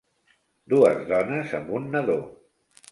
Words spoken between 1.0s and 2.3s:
dones amb un nadó